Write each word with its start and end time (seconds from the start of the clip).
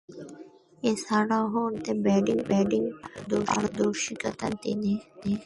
এছাড়াও, 0.83 1.45
ডানহাতে 1.85 2.33
ব্যাটিংয়ে 2.49 2.91
পারদর্শীতা 3.47 4.29
দেখান 4.31 4.51
তিনি। 4.63 4.91